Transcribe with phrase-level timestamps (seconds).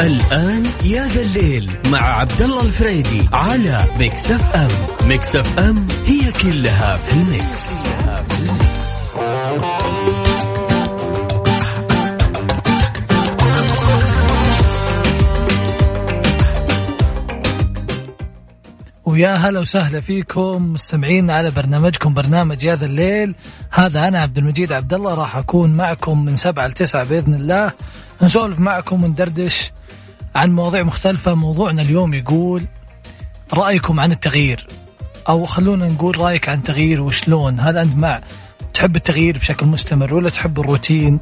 [0.00, 4.68] الآن يا ذا الليل مع عبد الله الفريدي على Mix FM
[5.08, 8.44] Mix FM هي كلها في ال Mix, كلها في.
[19.04, 23.34] ويا هلا وسهلا فيكم مستمعين على برنامجكم برنامج يا ذا الليل.
[23.70, 27.72] هذا أنا عبد المجيد عبد الله راح أكون معكم من سبعة لتسعة بإذن الله.
[28.22, 29.70] نسولف معكم وندردش
[30.34, 31.34] عن مواضيع مختلفة.
[31.34, 32.64] موضوعنا اليوم يقول
[33.54, 34.66] رأيكم عن التغيير.
[35.28, 37.60] أو خلونا نقول رأيك عن التغيير وشلون.
[37.60, 38.20] هل أنت مع
[38.74, 41.18] تحب التغيير بشكل مستمر ولا تحب الروتين.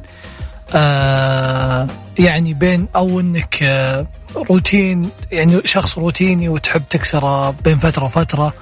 [0.75, 1.87] آه
[2.19, 4.07] يعني بين أو أنك آه
[4.49, 8.53] روتين يعني شخص روتيني وتحب تكسره بين فترة وفترة.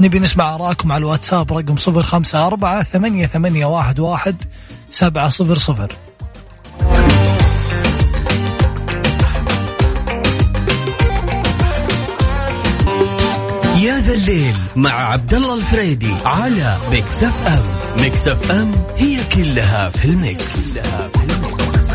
[0.00, 4.42] نبي نسمع آراءكم على الواتساب رقم صفر خمسة أربعة ثمانية ثمانية واحد واحد
[4.88, 5.92] سبعة صفر صفر.
[13.84, 17.62] يا ذا الليل مع عبد الله الفريدي على Mix FM
[18.02, 21.94] Mix FM هي كلها في ال Mix, كلها في ال Mix.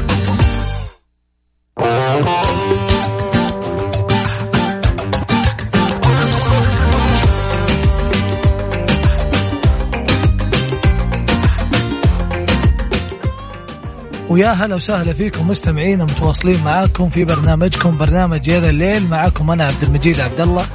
[14.30, 19.66] ويا هلا وسهلا فيكم مستمعين متواصلين معاكم في برنامجكم برنامج يا ذا الليل معاكم أنا
[19.66, 20.66] عبد المجيد عبد الله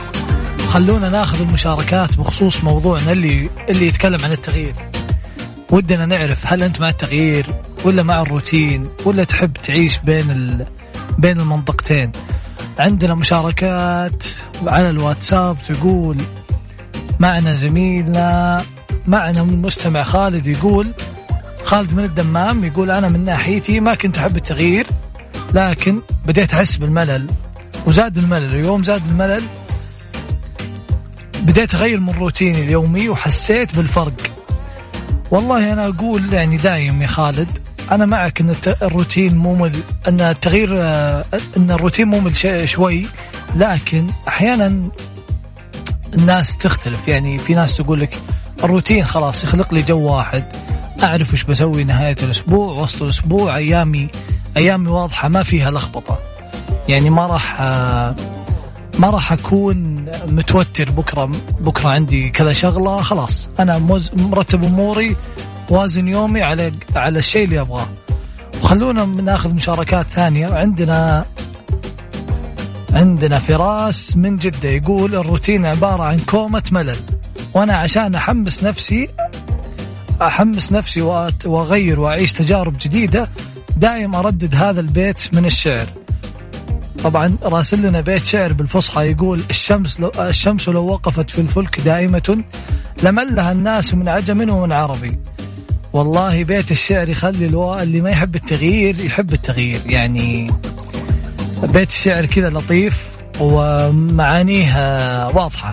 [0.75, 4.75] خلونا ناخذ المشاركات بخصوص موضوعنا اللي اللي يتكلم عن التغيير.
[5.71, 7.47] ودنا نعرف هل أنت مع التغيير
[7.85, 10.67] ولا مع الروتين ولا تحب تعيش بين ال...
[11.19, 12.13] بين المنطقتين.
[12.79, 14.25] عندنا مشاركات
[14.67, 16.17] على الواتساب تقول
[17.21, 18.63] معنا زميلنا
[19.07, 20.93] معنا المستمع خالد يقول
[21.65, 24.87] خالد من الدمام يقول أنا من ناحيتي ما كنت أحب التغيير
[25.55, 27.27] لكن بديت أحس بالملل.
[27.87, 29.43] وزاد الملل اليوم زاد الملل
[31.45, 34.15] بديت أغير من روتيني اليومي وحسيت بالفرق.
[35.31, 37.49] والله أنا أقول يعني دايم يا خالد
[37.91, 40.81] أنا معك إن الروتين ممل إن التغيير
[41.57, 43.07] إن الروتين ممل شوي
[43.57, 44.89] لكن أحيانا
[46.15, 47.09] الناس تختلف.
[47.09, 48.19] يعني في ناس تقول لك
[48.65, 50.45] الروتين خلاص يخلق لي جو واحد
[51.03, 54.09] أعرف وش بسوي نهاية الأسبوع وسط الأسبوع أيامي
[54.57, 56.19] أيامي واضحة ما فيها لخبطة.
[56.89, 57.61] يعني ما راح
[58.99, 63.49] ما راح أكون متوتر بكرة بكرة عندي كذا شغلة خلاص.
[63.61, 63.79] أنا
[64.17, 65.17] مرتب أموري
[65.71, 67.89] وازن يومي على على الشيء اللي أبغاه.
[68.63, 70.47] وخلونا ناخذ مشاركات ثانية.
[70.51, 71.27] عندنا
[72.93, 76.97] عندنا فراس من جدة يقول الروتين عبارة عن كومة ملل.
[77.55, 79.09] وأنا عشان أحمس نفسي
[80.23, 81.03] أحمس نفسي
[81.47, 83.29] وأغير وأعيش تجارب جديدة
[83.77, 85.87] دائما أردد هذا البيت من الشعر.
[87.05, 92.45] طبعا راسل لنا بيت شعر بالفصحى يقول الشمس لو الشمس لو وقفت في الفلك دائمة
[93.03, 95.19] لملها الناس من عجم ومن عربي.
[95.93, 97.79] والله بيت الشعر يخلي ألو...
[97.79, 99.81] اللي ما يحب التغيير يحب التغيير.
[99.87, 100.51] يعني
[101.63, 103.09] بيت الشعر كذا لطيف
[103.41, 104.77] ومعانيه
[105.27, 105.73] واضحة.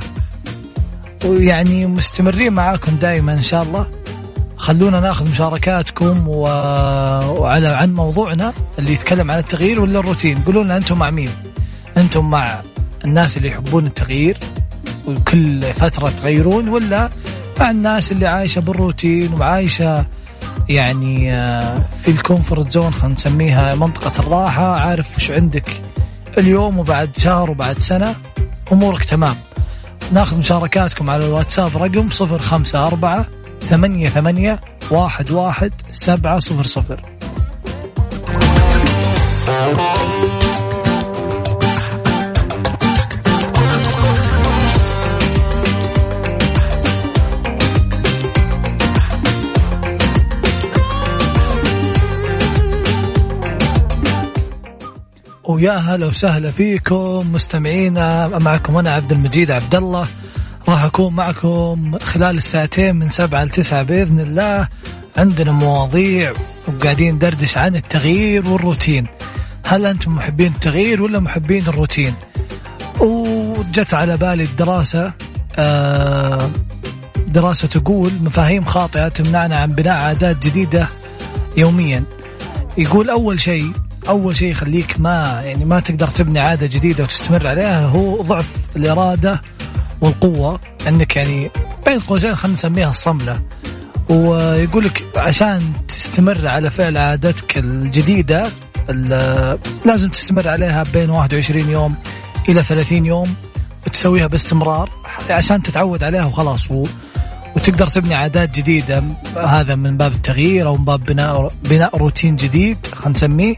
[1.26, 3.88] ويعني مستمرين معاكم دائما إن شاء الله.
[4.62, 6.42] خلونا ناخذ مشاركاتكم و...
[7.40, 10.38] وعلى عن موضوعنا اللي يتكلم عن التغيير ولا الروتين.
[10.38, 11.30] قولوا لنا أنتم مع مين؟
[11.98, 12.62] أنتم مع
[13.06, 14.38] الناس اللي يحبون التغيير
[15.08, 17.10] وكل فترة تغيرون ولا
[17.60, 20.06] مع الناس اللي عايشة بالروتين وعايشة
[20.70, 21.32] يعني
[22.02, 25.82] في ال comfort zone خلينا نسميها منطقة الراحة عارف وش عندك
[26.38, 28.16] اليوم وبعد شهر وبعد سنة
[28.72, 29.36] أمورك تمام.
[30.12, 33.26] ناخذ مشاركاتكم على الواتساب رقم صفر خمسة أربعة
[33.72, 37.02] ثمانية ثمانية واحد واحد سبعة صفر صفر.
[55.44, 60.08] ويا هلا وسهلا فيكم مستمعينا معكم أنا عبد المجيد عبد الله
[60.70, 64.68] راح أكون معكم خلال الساعتين من سبعة لتسعة بإذن الله.
[65.18, 66.34] عندنا مواضيع
[66.68, 69.08] وقاعدين ندردش عن التغيير والروتين.
[69.66, 72.14] هل أنتم محبين التغيير ولا محبين الروتين؟
[73.00, 75.14] وجت على بالي الدراسة
[77.28, 80.88] دراسة تقول مفاهيم خاطئة تمنعنا عن بناء عادات جديدة
[81.58, 82.04] يوميا.
[82.78, 83.72] يقول أول شيء
[84.10, 89.42] أول شيء يخليك ما يعني ما تقدر تبني عادة جديدة وتستمر عليها هو ضعف الإرادة
[90.02, 91.52] والقوة انك يعني
[91.86, 93.42] بين قوسين خلينا نسميها الصملة
[94.10, 98.52] ويقول لك عشان تستمر على فعل عادتك الجديدة
[99.86, 101.96] لازم تستمر عليها بين 21 يوم
[102.50, 103.34] إلى 30 يوم
[103.88, 104.90] وتسويها باستمرار
[105.30, 106.72] عشان تتعود عليها وخلاص
[107.56, 109.04] وتقدر تبني عادات جديدة.
[109.36, 113.56] هذا من باب التغيير أو من باب بناء بناء روتين جديد خلينا نسميه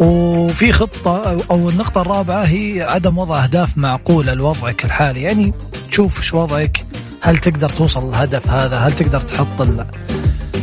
[0.00, 5.22] وفي خطة أو النقطة الرابعة هي عدم وضع أهداف معقولة لوضعك الحالي.
[5.22, 5.52] يعني
[5.90, 6.84] تشوف إيش وضعك
[7.22, 9.86] هل تقدر توصل للهدف هذا؟ هل تقدر تحط ال...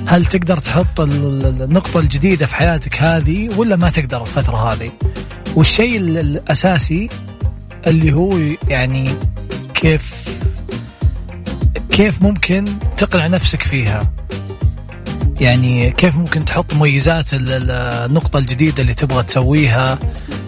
[0.07, 4.91] هل تقدر تحط النقطة الجديدة في حياتك هذه ولا ما تقدر الفترة هذه؟
[5.55, 7.09] والشيء الأساسي
[7.87, 8.37] اللي هو
[8.67, 9.15] يعني
[9.73, 10.13] كيف
[11.89, 12.65] كيف ممكن
[12.97, 14.13] تقنع نفسك فيها.
[15.41, 19.99] يعني كيف ممكن تحط مميزات النقطة الجديدة اللي تبغى تسويها؟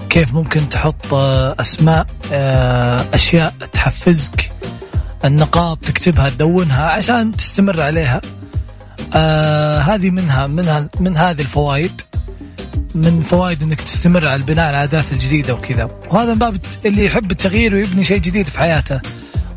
[0.09, 1.13] كيف ممكن تحط
[1.59, 4.51] أسماء آه، أشياء تحفزك؟
[5.25, 8.21] النقاط تكتبها تدونها عشان تستمر عليها.
[9.15, 12.01] آه هذه منها منها من هذه الفوائد.
[12.95, 15.87] من فوائد إنك تستمر على البناء العادات الجديدة وكذا.
[16.11, 19.01] وهذا من باب اللي يحب التغيير ويبني شيء جديد في حياته.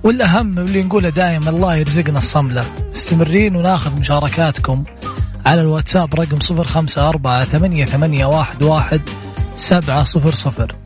[0.02, 2.64] والأهم واللي نقوله دائما الله يرزقنا الصملة.
[2.90, 4.84] مستمرين وناخذ مشاركاتكم.
[5.46, 9.00] على الواتساب رقم صفر خمسة أربعة ثمانية, ثمانية واحد, واحد
[9.56, 10.76] سبعة صفر صفر.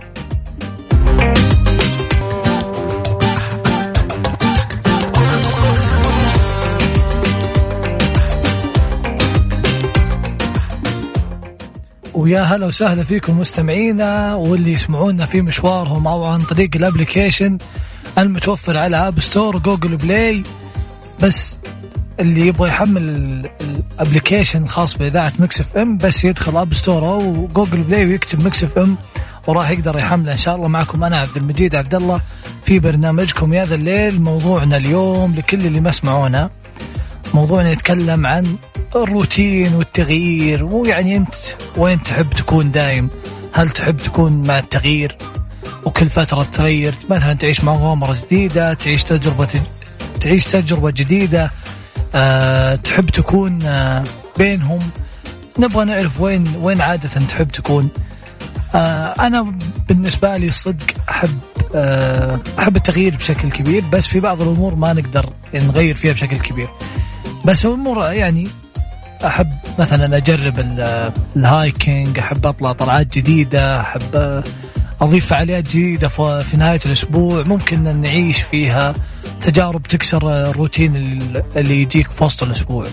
[12.15, 17.59] ويا هلا وسهلا فيكم مستمعينا واللي يسمعونا في مشوارهم أو عن طريق ال application
[18.19, 20.43] المتوفر على App Store Google Play
[21.23, 21.59] بس
[22.21, 23.03] اللي يبغى يحمل
[23.61, 28.65] ال application الخاص بإذاعة Mix FM بس يدخل App Store أو Google Play ويكتب Mix
[28.65, 28.97] FM
[29.47, 30.33] وراح يقدر يحمله.
[30.33, 32.21] إن شاء الله معكم أنا عبد المجيد عبد الله
[32.65, 34.23] في برنامجكم يا ذا الليل.
[34.23, 36.51] موضوعنا اليوم لكل اللي ما سمعونا
[37.35, 38.57] موضوعنا يتكلم عن
[38.97, 40.65] الروتين والتغيير.
[40.65, 41.35] ويعني أنت
[41.77, 43.09] وين تحب تكون دايم
[43.53, 45.17] هل تحب تكون مع التغيير
[45.85, 49.49] وكل فترة تغير مثلا تعيش مغامرة جديدة تعيش تجربة
[50.21, 51.51] تعيش تجربة جديدة
[52.15, 54.05] أه تحب تكون أه
[54.39, 54.79] بينهم.
[55.59, 57.89] نبغى نعرف وين وين عادة تحب تكون.
[58.75, 59.59] أه أنا
[59.89, 61.39] بالنسبة لي الصدق أحب
[61.75, 66.69] أه أحب التغيير بشكل كبير بس في بعض الأمور ما نقدر نغير فيها بشكل كبير.
[67.45, 68.49] بس الأمور يعني
[69.27, 70.61] أحب مثلا أجرب
[71.37, 74.43] الهايكينج أحب أطلع طلعات جديدة أحب
[75.01, 78.95] أضيف فعاليات جديدة في نهاية الأسبوع ممكن نعيش فيها.
[79.43, 80.97] تجارب تكسر الروتين
[81.57, 82.85] اللي يجيك في وسط الأسبوع.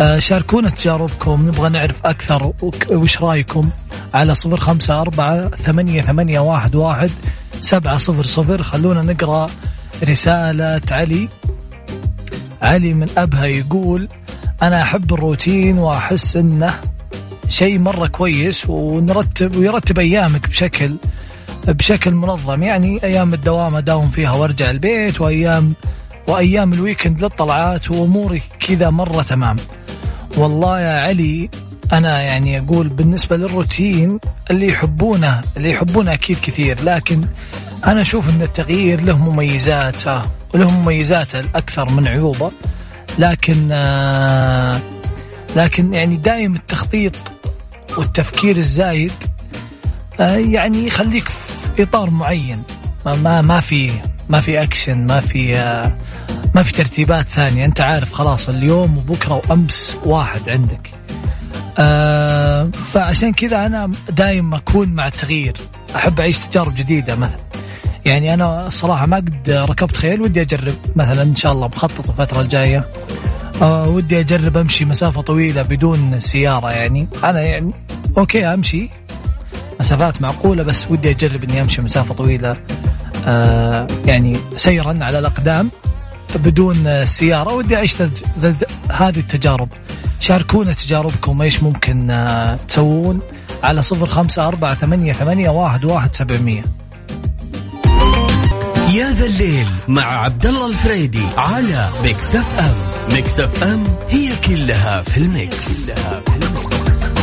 [0.00, 2.52] آه، شاركونا تجاربكم نبغى نعرف أكثر
[2.90, 3.70] وش رأيكم.
[4.14, 7.10] على صفر خمسة أربعة ثمانية, ثمانية واحد, واحد
[7.60, 8.62] سبعة صفر صفر.
[8.62, 9.46] خلونا نقرأ
[10.04, 11.28] رسالة علي.
[12.62, 14.08] علي من أبها يقول
[14.62, 16.80] أنا أحب الروتين وأحس إنه
[17.48, 20.96] شيء مرة كويس ونرتب ويرتب أيامك بشكل
[21.68, 22.62] بشكل منظم.
[22.62, 25.74] يعني أيام الدوام أداوم فيها وأرجع البيت وايام
[26.28, 29.56] وأيام الويكند للطلعات وأموري كذا مرة تمام.
[30.36, 31.50] والله يا علي
[31.92, 34.18] أنا يعني أقول بالنسبة للروتين
[34.50, 36.84] اللي يحبونه اللي يحبونه أكيد كثير.
[36.84, 37.24] لكن
[37.86, 40.22] أنا أشوف إن التغيير له مميزاته
[40.54, 42.50] وله مميزاته الأكثر من عيوبه.
[43.18, 44.80] لكن آه،
[45.56, 47.16] لكن يعني دائم التخطيط
[47.98, 49.33] والتفكير الزايد آه،
[50.18, 52.62] يعني يخليك في إطار معين.
[53.06, 53.90] ما ما في
[54.28, 55.92] ما في اكشن ما في آه،
[56.54, 57.64] ما في ترتيبات ثانية.
[57.64, 60.90] أنت عارف خلاص اليوم وبكرة وأمس واحد عندك.
[62.72, 65.56] فعشان كذا أنا دائما أكون مع التغيير.
[65.96, 67.38] أحب أعيش تجارب جديدة مثلا.
[68.04, 72.40] يعني أنا الصراحة ما قد ركبت خيل ودي أجرب مثلا إن شاء الله مخطط الفترة
[72.40, 72.90] الجاية.
[73.62, 77.08] آه ودي أجرب أمشي مسافة طويلة بدون سيارة يعني.
[77.24, 77.72] أنا يعني
[78.18, 78.90] أوكي أمشي.
[79.84, 82.56] مسافات معقولة بس ودي أجرب إني أمشي مسافة طويلة.
[83.26, 85.70] آه يعني سيرا على الأقدام
[86.34, 88.02] بدون سيارة ودي أعيش
[88.90, 89.68] هذه التجارب.
[90.20, 93.20] شاركونا تجاربكم إيش ممكن آه تسوون؟
[93.62, 96.62] على صفر خمسة أربعة ثمانية ثمانية واحد واحد سبعمية.
[98.92, 102.74] يا ذا الليل مع عبد الله الفريدي على Mix FM.
[103.14, 107.13] Mix FM هي كلها في ال Mix, كلها في ال Mix.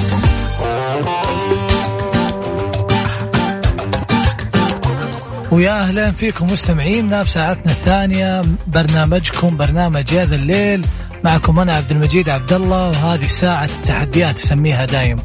[5.52, 10.86] ويا أهلا فيكم مستمعينا بساعتنا الثانية برنامجكم برنامج يا ذا الليل.
[11.24, 15.16] معكم أنا عبد المجيد عبد الله وهذه ساعة التحديات أسميها دايم.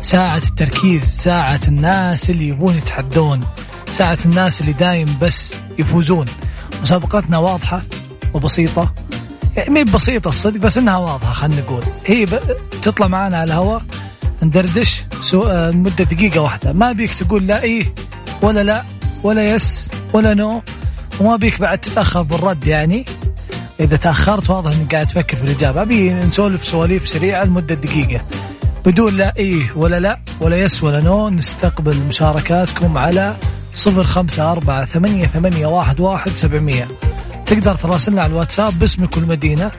[0.00, 3.40] ساعة التركيز ساعة الناس اللي يبون يتحدون.
[3.86, 6.26] ساعة الناس اللي دايم بس يفوزون.
[6.82, 7.82] مسابقتنا واضحة
[8.34, 8.94] وبسيطة.
[9.56, 11.82] يعني مي بسيطة الصدق بس إنها واضحة خلينا نقول.
[12.06, 12.40] هي ب...
[12.82, 13.82] تطلع معنا على الهواء
[14.42, 15.42] ندردش سو...
[15.42, 16.72] آه، مدة دقيقة واحدة.
[16.72, 17.94] ما بيك تقول لا إيه
[18.42, 18.84] ولا لا.
[19.22, 20.62] ولا yes ولا no.
[21.20, 23.04] وما بيك بعد تتأخر بالرد يعني.
[23.80, 25.82] إذا تأخرت واضح إنك قاعد تفكر في الإجابة.
[25.82, 28.24] أبي نسولف سواليف سريعة لمدة دقيقة.
[28.84, 33.36] بدون لا إيه ولا لا ولا يس ولا نو نستقبل مشاركاتكم على
[33.74, 36.88] صفر خمسة أربعة ثمانية, ثمانية واحد, واحد سبعمية.
[37.46, 39.70] تقدر تراسلنا على الواتساب باسمك والمدينة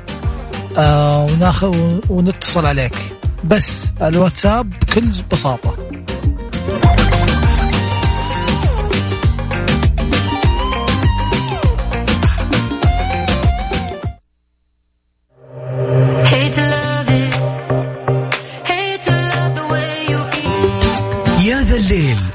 [0.78, 3.16] آه وناخذ ونتصل عليك.
[3.44, 5.91] بس الواتساب بكل بساطة.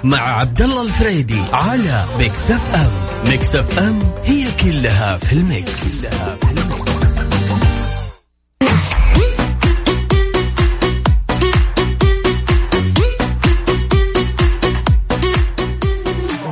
[0.07, 2.91] مع عبد الله الفريدي على Mix FM
[3.31, 7.19] Mix FM هي كلها في ال mix, كلها في ال mix.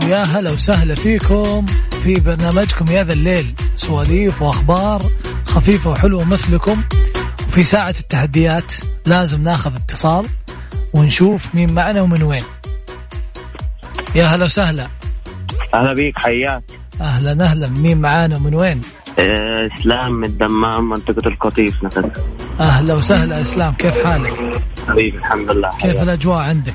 [0.09, 1.67] يا هلا وسهلا فيكم
[2.03, 3.55] في برنامجكم يا ذا الليل.
[3.77, 5.11] سواليف وأخبار
[5.47, 6.83] خفيفة وحلوة مثلكم.
[7.49, 8.73] وفي ساعة التحديات
[9.07, 10.27] لازم ناخذ اتصال
[10.95, 12.45] ونشوف مين معنا ومن وين.
[14.15, 14.89] يا هلا وسهلا.
[15.75, 16.63] أهلا بيك حياك.
[17.01, 17.69] أهلا أهلا.
[17.69, 18.81] مين معانا؟ ومن وين؟
[19.19, 22.11] آه، إسلام من الدمام منطقة القطيف مثلا
[22.61, 23.75] أهلا وسهلا إسلام.
[23.75, 25.71] كيف حالك؟ حبيبي الحمد لله.
[25.71, 26.03] كيف حياك.
[26.03, 26.75] الأجواء عندك؟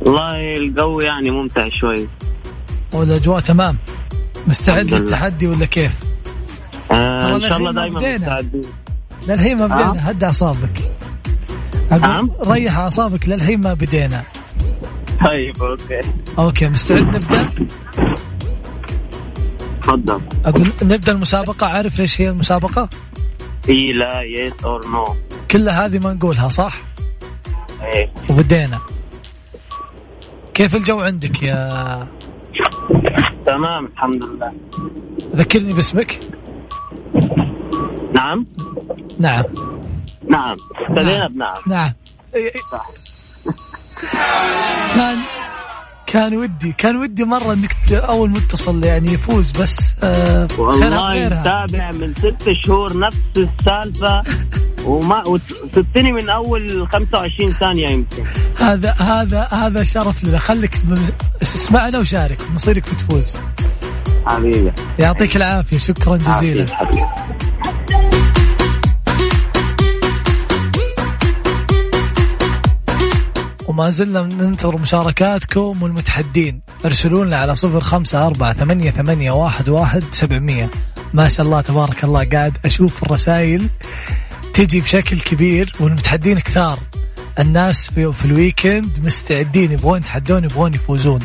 [0.00, 2.08] والله الجو يعني ممتع شوي.
[2.92, 3.78] والاجواء تمام.
[4.46, 4.90] مستعد.
[4.94, 5.92] للتحدي ولا كيف؟
[6.90, 7.96] آه إن شاء الله دائما.
[8.16, 8.62] مستعدين.
[9.28, 9.66] للحين ما.
[9.66, 10.10] بدينا.
[10.10, 10.92] هد أعصابك.
[11.90, 12.30] أقول نعم.
[12.46, 14.22] ريح أعصابك للحين ما بدينا.
[15.26, 16.00] طيب أوكي.
[16.38, 17.50] أوكي مستعد نبدأ؟
[19.82, 20.20] تفضل.
[20.44, 22.88] أقول نبدأ المسابقة عارف إيش هي المسابقة؟
[23.68, 25.04] إي لا yes or no
[25.50, 26.82] كلها هذه ما نقولها صح؟
[27.82, 28.80] إيه وبدينا.
[30.54, 32.08] كيف الجو عندك يا
[33.46, 34.52] تمام الحمد لله.
[35.36, 36.20] ذكرني باسمك.
[38.14, 38.46] نعم.
[39.18, 39.44] نعم.
[40.28, 40.56] نعم.
[40.88, 41.92] ابتدينا بنعم نعم.
[42.34, 42.52] إي.
[42.72, 43.05] صح.
[44.96, 45.18] كان
[46.06, 52.14] كان ودي كان ودي مرة إنك أول متصل يعني يفوز بس آه والله متابع من
[52.14, 54.22] ست شهور نفس السالفة
[54.84, 58.24] وما وسبتني من أول 25 ثانية يمكن.
[58.58, 60.38] هذا هذا هذا شرف لنا.
[60.38, 60.74] خليك
[61.42, 62.42] اسمعنا وشارك.
[62.54, 63.36] مصيرك بتفوز.
[64.26, 64.72] حبيبي.
[64.98, 65.78] يعطيك العافية.
[65.78, 66.74] شكرا جزيلا.
[66.74, 67.06] حبيبي.
[73.76, 76.60] وما زلنا ننتظر مشاركاتكم والمتحدين.
[76.84, 80.70] ارسلوا لنا على صفر خمسة أربعة ثمانية, ثمانية واحد, واحد سبعمية.
[81.14, 82.24] ما شاء الله تبارك الله.
[82.24, 83.68] قاعد أشوف الرسائل
[84.54, 86.78] تجي بشكل كبير والمتحدين كثار.
[87.38, 91.20] الناس في, في الويكند مستعدين يبغون يتحدون يبغون يفوزون.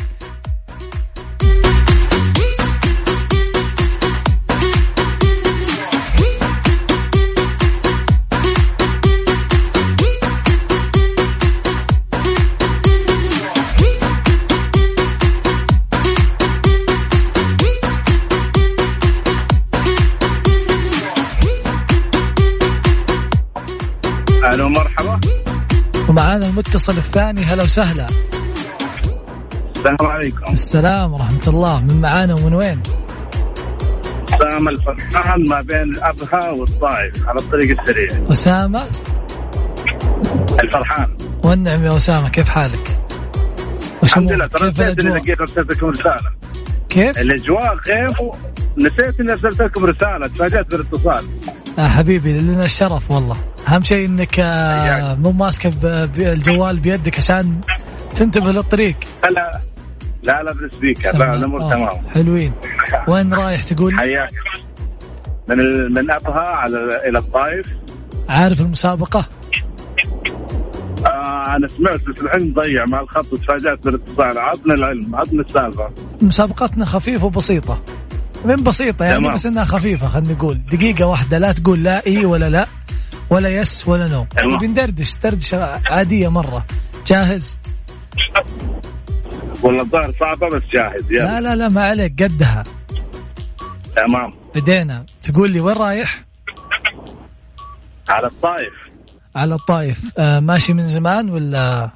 [26.32, 27.44] ومعانا المتصل الثاني.
[27.44, 28.06] هلا وسهلا.
[29.76, 30.52] السلام عليكم.
[30.52, 31.80] السلام ورحمة الله.
[31.80, 32.82] من معانا ومن وين؟
[34.38, 38.32] سام الفرحان ما بين ابها والطائف على الطريق السريع.
[38.32, 38.82] أسامة؟
[40.60, 41.16] الفرحان.
[41.44, 42.28] والنعم يا أسامة.
[42.28, 42.98] كيف حالك؟
[44.02, 44.46] الحمد؟ لله.
[44.46, 46.30] ترى كيف نسيت إني لقيت ارسلت لكم رسالة.
[46.88, 47.74] كيف؟ الأجواء
[48.20, 48.34] و...
[48.78, 50.26] نسيت إني أرسلت لكم رسالة.
[50.26, 51.26] تفاجأت بالاتصال.
[51.78, 53.36] آه حبيبي لنا الشرف والله.
[53.72, 55.14] أهم شيء إنك آه.
[55.14, 57.60] مو ماسكة ب- بالجوال بيدك عشان
[58.14, 58.96] تنتبه للطريق.
[59.30, 59.60] لا
[60.22, 62.08] لا لا بالسبيكر لا الأمور آه، تمام.
[62.14, 62.52] حلوين.
[63.08, 64.30] وين رايح تقول؟ حياك.
[65.48, 65.56] من.
[65.92, 66.76] من أبها على
[67.08, 67.66] إلى الطائف.
[68.28, 69.26] عارف المسابقة؟
[71.06, 75.90] آه أنا سمعت بس الحين ضيع مع الخط وتفاجأت بالاتصال عطنا العلم عطنا السالفة.
[76.22, 77.82] مسابقتنا خفيفة وبسيطة.
[78.44, 79.34] من بسيطة يعني تمام.
[79.34, 80.60] بس إنها خفيفة خلينا نقول.
[80.72, 82.66] دقيقة واحدة لا تقول لا إي ولا لا.
[83.32, 84.24] ولا yes ولا no.
[84.24, 84.58] تمام.
[84.58, 86.66] بندردش دردشه عادية مرة.
[87.06, 87.58] جاهز؟
[89.62, 91.24] والله الظاهر صعبة بس جاهز يلا.
[91.24, 92.64] لا لا لا ما عليك قدها.
[93.96, 94.34] تمام.
[94.54, 95.06] بدينا.
[95.22, 96.24] تقول لي وين رايح؟
[98.08, 98.72] على الطائف.
[99.36, 101.90] على الطايف آه ماشي من زمان ولا؟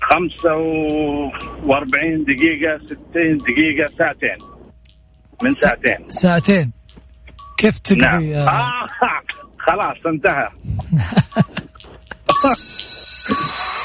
[0.00, 4.38] 45 دقيقة 60 دقيقة ساعتين.
[5.42, 6.10] من ساعتين.
[6.10, 6.72] ساعتين.
[7.58, 8.88] كيف نعم تقضي؟ آه آه
[9.58, 10.48] خلاص انتهى.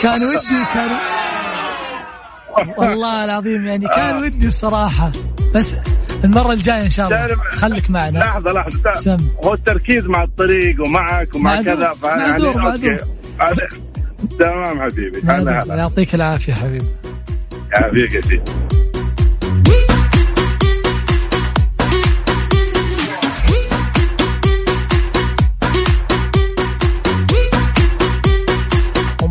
[0.01, 0.91] كان ودي كان
[2.77, 5.11] والله العظيم يعني كان ودي الصراحة.
[5.55, 5.77] بس
[6.23, 7.27] المرة الجاية إن شاء الله.
[7.49, 8.19] خليك معنا.
[8.19, 8.91] لحظة لحظة.
[8.91, 9.17] سم.
[9.45, 12.97] هو التركيز مع الطريق ومعك ومع معذور، كذا معذور، يعني معذور.
[13.41, 13.67] هذا-
[14.39, 15.21] تمام حبيبي.
[15.27, 15.63] هلا.
[15.63, 16.87] هلا يعطيك العافية حبيبي.
[17.73, 18.43] يعافيك يا سيدي.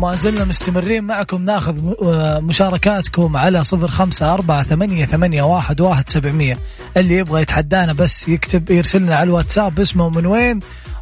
[0.03, 1.45] وما زلنا مستمرين معكم.
[1.45, 6.57] ناخذ آه، مشاركاتكم على صفر خمسة أربعة ثمانية, ثمانية واحد, واحد سبعمية.
[6.97, 10.59] اللي يبغى يتحدانا بس يكتب يرسلنا على الواتساب اسمه من وين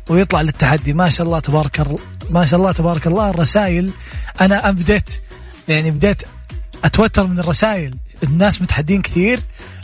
[0.10, 0.94] ويطلع للتحدي.
[0.94, 3.30] ما شاء الله تبارك الله ما شاء الله تبارك الله.
[3.30, 3.92] الرسائل
[4.42, 5.22] أنا بديت
[5.68, 6.24] يعني بديت
[6.84, 7.96] أتوتر من الرسائل.
[8.24, 9.40] الناس متحدين كثير.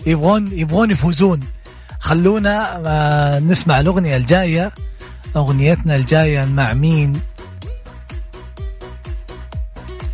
[0.05, 1.39] يبغون يبغون يفوزون.
[1.99, 4.71] خلونا آه، نسمع الأغنية الجاية.
[5.35, 7.21] أغنيتنا الجاية مع مين؟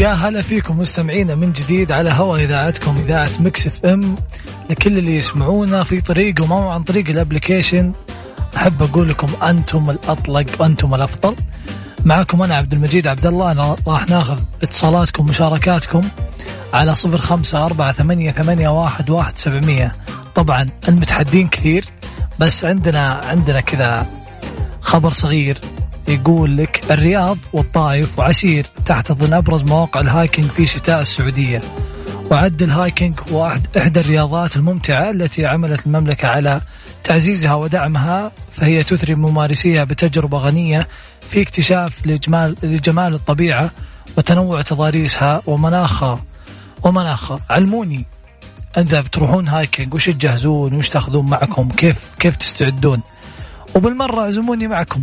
[0.00, 4.16] ويا هلا فيكم مستمعينا من جديد على هوا إذاعتكم إذاعة Mix FM.
[4.70, 7.92] لكل اللي يسمعونا في طريقهم أو عن طريق ال application
[8.56, 11.36] أحب أقول لكم أنتم الأطلق وأنتم الأفضل.
[12.04, 16.02] معكم أنا عبد المجيد عبد الله أنا راح ناخذ اتصالاتكم مشاركاتكم
[16.72, 19.92] على صفر خمسة أربعة ثمانية, ثمانية واحد, واحد سبعمية.
[20.34, 21.84] طبعا المتحدين كثير
[22.38, 24.06] بس عندنا عندنا كذا
[24.80, 25.58] خبر صغير.
[26.10, 31.60] يقول لك الرياض والطائف وعسير تحتضن أبرز مواقع ال hiking في شتاء السعودية.
[32.30, 36.60] ويعد ال hiking هو أحد- إحدى الرياضات الممتعة التي عملت المملكة على
[37.04, 40.88] تعزيزها ودعمها فهي تثري ممارسيها بتجربة غنية
[41.30, 43.70] في اكتشاف لجمال لجمال الطبيعة
[44.18, 46.20] وتنوع تضاريسها ومناخها.
[46.82, 47.40] ومناخها.
[47.50, 48.06] علموني.
[48.78, 53.02] إذا بتروحون hiking وش تجهزون وش تاخذون معكم كيف كيف تستعدون؟
[53.76, 55.02] وبالمرة اعزموني معكم.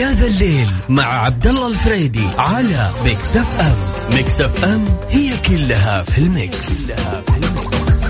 [0.00, 3.74] يا ذا الليل مع عبد الله الفريدي على Mix FM
[4.16, 8.04] Mix FM هي كلها في ال mix, كلها في ال mix.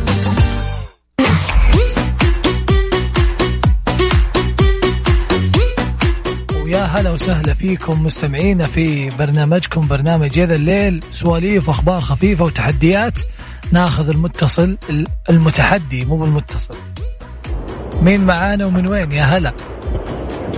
[6.65, 13.21] ويا هلا وسهلا فيكم مستمعينا في برنامجكم برنامج يا ذا الليل سواليف وأخبار خفيفة وتحديات.
[13.73, 14.79] ناخذ المتصل
[15.31, 16.77] المتحدي مو بالمتصل.
[18.03, 19.53] مين معانا ومن وين يا هلا؟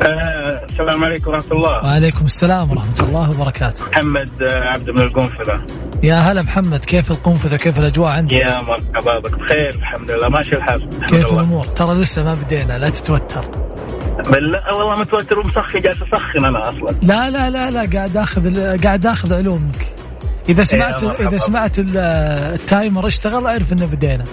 [0.02, 1.70] آه، السلام عليكم ورحمة الله.
[1.70, 3.84] وعليكم السلام ورحمة الله وبركاته.
[3.84, 5.60] محمد عبد من القنفذة.
[6.02, 10.28] يا هلا محمد كيف القنفذة؟ كيف الأجواء عندك؟ يا مرحبا بك بخير الحمد لله.
[10.28, 10.88] ماشي الحال.
[10.88, 11.36] كيف لله.
[11.36, 13.44] الأمور؟ ترى لسه ما بدينا لا تتوتر.
[14.30, 16.96] بالله والله متوتر ومسخن جالس أسخن أنا أصلا.
[17.02, 19.86] لا لا لا لا قاعد آخذ قاعد آخذ علومك.
[20.48, 21.02] إذا سمعت.
[21.02, 21.98] إذا سمعت ال-
[22.54, 24.24] التايمر اشتغل أعرف إنه بدينا.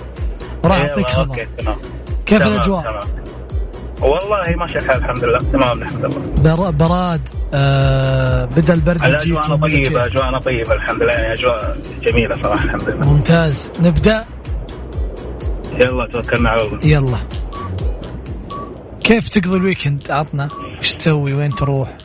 [0.64, 1.48] وراح أيوة، أعطيك خبر.
[2.26, 3.20] كيف الأجواء؟ تمام.
[4.02, 5.38] والله ماشي الحال الحمد لله.
[5.38, 7.22] تمام نحمد الله بر- براد
[7.54, 11.12] آه بدا البرد أجواءنا يجيكم ولا طيبه؟ أجواءنا طيبة الحمد لله.
[11.14, 13.08] يعني أجواء جميلة صراحة الحمد لله.
[13.08, 13.72] ممتاز.
[13.82, 14.26] نبدأ؟
[15.74, 16.80] يلا توكلنا على الله.
[16.84, 17.18] يلا.
[19.04, 20.50] كيف تقضي ال weekend؟ عطنا.
[20.80, 21.98] وش تسوي؟ وين تروح؟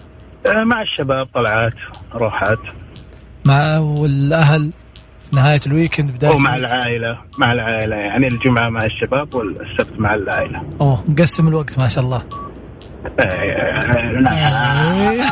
[0.47, 1.73] آه، مع الشباب طلعات
[2.15, 2.59] روحات.
[3.45, 4.71] مع والاهل
[5.35, 6.73] نهاية ال weekend بداية ومع ال weekend.
[6.75, 12.05] العائلة مع العائلة يعني الجمعة مع الشباب والسبت مع العائلة أوه مقسم الوقت ما شاء
[12.05, 12.23] الله
[13.21, 15.11] آه، نعم.
[15.11, 15.23] إيه.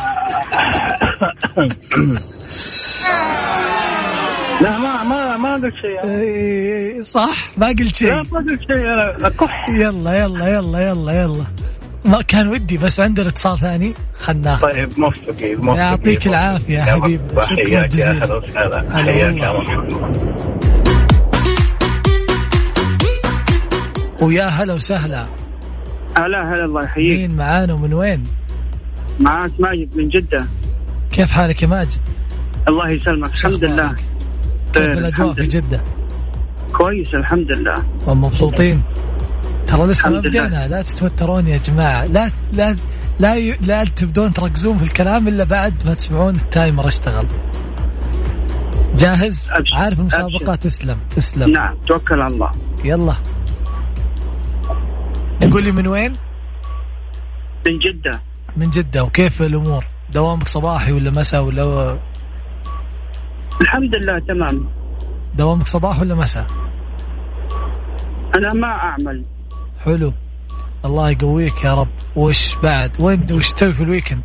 [4.63, 6.05] لا ما ما ما قلت شيء.
[6.11, 11.23] إيه، صح ما قلت شيء لا ما قلت شيء أنا كح يلا يلا يلا يلا
[11.23, 11.45] يلا
[12.05, 13.95] ما كان ودي بس عندنا اتصال ثاني.
[14.19, 17.29] خلنا طيب موفقين موفقين يعطيك العافية يا حبيبي.
[17.29, 18.43] شكراً حياك يا جزيلاً.
[18.93, 19.37] حياك.
[19.37, 19.63] يا
[24.23, 25.27] ويا هلا وسهلا.
[26.17, 27.21] هلا هلا الله يحييك.
[27.21, 28.23] مين معانا ومن وين؟
[29.21, 30.47] معاك ماجد من جدة.
[31.13, 32.01] كيف حالك يا ماجد؟
[32.69, 33.33] الله يسلمك.
[33.33, 33.95] الحمد لله؟
[34.73, 35.47] كيف الأجواء الحمد في.
[35.47, 35.85] جدة؟
[36.73, 37.85] كويس الحمد لله.
[38.07, 38.83] ومبسوطين؟
[39.73, 40.21] ترى لسه ما.
[40.21, 40.69] بدينا.
[40.69, 42.05] لا تتوترون يا جماعة.
[42.05, 42.77] لا لا
[43.19, 43.57] لا ي...
[43.67, 47.29] لا تبدون تركزون في الكلام إلا بعد ما تسمعون التايمر اشتغل.
[48.95, 49.77] جاهز؟ أبشر.
[49.77, 50.55] عارف المسابقه أبشر.
[50.55, 50.99] تسلم.
[51.17, 51.51] تسلم.
[51.51, 51.77] نعم.
[51.87, 52.51] توكل على الله.
[52.85, 53.15] يلا.
[55.41, 56.17] تقول لي من وين؟
[57.67, 58.21] من جدة.
[58.57, 59.05] من جدة.
[59.05, 61.99] وكيف الأمور؟ دوامك صباحي ولا مساء ولا
[63.61, 64.69] الحمد لله تمام.
[65.35, 66.47] دوامك صباح ولا مساء؟
[68.35, 69.25] أنا ما أعمل.
[69.85, 70.13] حلو.
[70.85, 71.89] الله يقويك يا رب.
[72.17, 74.23] وش بعد؟ وين وش تسوي في الويكند؟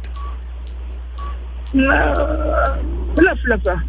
[1.73, 2.77] لا-
[3.17, 3.81] لفلفة.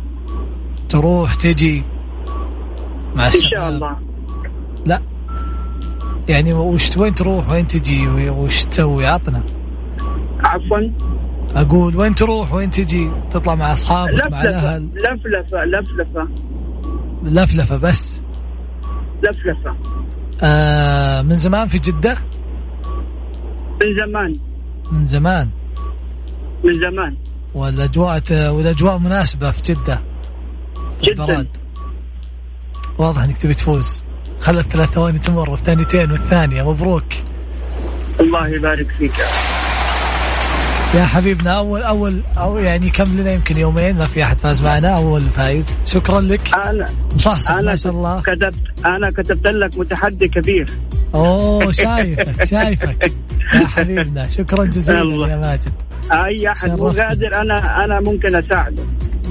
[0.88, 1.84] تروح تجي.
[3.14, 3.96] مع إن الشباب شاء الله.
[4.86, 5.02] لا.
[6.28, 9.42] يعني وش وين تروح؟ وين تجي؟ وش تسوي؟ عطنا.
[10.44, 10.78] عفوا.
[11.50, 14.48] أقول وين تروح؟ وين تجي؟ تطلع مع أصحابك مع لفلفة.
[14.48, 14.88] الأهل.
[14.94, 16.28] لفلفة لفلفة.
[17.22, 18.22] لفلفة بس.
[19.22, 19.76] لفلفة.
[20.42, 22.18] آه من زمان في جدة؟
[23.82, 24.38] من زمان.
[24.92, 25.48] من زمان.
[26.64, 27.16] من زمان.
[27.54, 29.62] والأجواء والأجواء مناسبة في
[31.02, 31.24] في جداً.
[31.24, 31.46] البراد.
[32.98, 34.02] واضح إنك تبي تفوز.
[34.40, 36.62] خلت ثلاث ثواني تمر والثانيتين والثانية.
[36.62, 37.04] مبروك.
[38.20, 39.12] الله يبارك فيك.
[40.94, 44.88] يا حبيبنا اول اول أو يعني كم لنا؟ يمكن يومين ما في أحد فاز معنا
[44.88, 45.74] أول فايز.
[45.84, 46.54] شكرا لك.
[46.54, 48.20] أنا مصحصح أنا ما شاء الله.
[48.22, 48.54] كتبت
[48.86, 50.70] أنا كتبت لك متحدي كبير.
[51.14, 53.12] أوه شايفك شايفك.
[53.54, 55.28] يا حبيبنا شكرا جزيلا.
[55.28, 55.72] يا ماجد.
[56.12, 56.86] أي أحد مو.
[56.86, 58.82] قادر أنا أنا ممكن أساعده.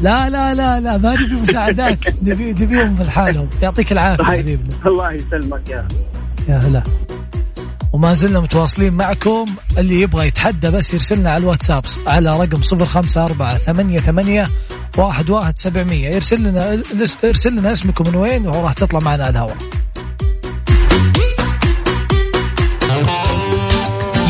[0.02, 2.00] لا لا لا لا ما نبي مساعدات.
[2.28, 3.50] نبي نبيهم في حالهم.
[3.62, 4.24] يعطيك العافية.
[4.24, 4.76] حبيبنا.
[4.86, 5.88] الله يسلمك يا
[6.50, 6.84] يا هلا.
[7.94, 9.46] وما زلنا متواصلين معكم.
[9.78, 14.44] اللي يبغى يتحدى بس يرسلنا على الواتساب على رقم صفر خمسة أربعة ثمانية ثمانية
[14.98, 16.08] واحد واحد سبعمية.
[16.08, 16.84] يرسل لنا
[17.24, 19.58] ارسل لنا اسمكم من وين وراح تطلع معنا على الهواء.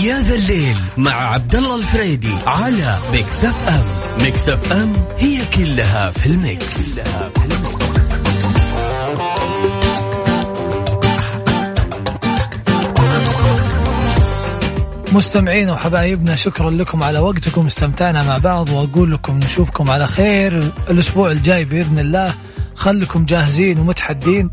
[0.04, 3.84] يا ذا الليل مع عبد الله الفريدي على Mix FM.
[4.24, 7.57] Mix FM هي كلها في ال mix, كلها في ال mix.
[15.12, 21.32] مستمعينا وحبايبنا شكرا لكم على وقتكم استمتعنا مع بعض وأقول لكم نشوفكم على خير الأسبوع
[21.32, 22.34] الجاي بإذن الله.
[22.76, 24.50] خليكم جاهزين ومتحدين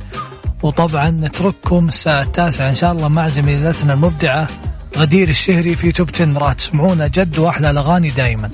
[0.63, 4.49] وطبعا نترككم الساعة التاسعة إن شاء الله مع زميلتنا المبدعة
[4.97, 8.51] غدير الشهري في توب 10 راح تسمعونا جد وأحلى الأغاني دائما